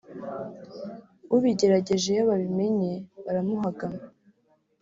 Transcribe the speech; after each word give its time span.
ubigerageje 1.35 2.07
iyo 2.13 2.23
babimenye 2.29 2.91
baramuhagama 3.23 4.01